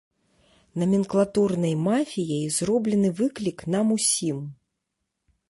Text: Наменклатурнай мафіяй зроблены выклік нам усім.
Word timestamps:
Наменклатурнай 0.83 1.75
мафіяй 1.89 2.41
зроблены 2.57 3.09
выклік 3.21 3.59
нам 3.77 3.85
усім. 3.99 4.37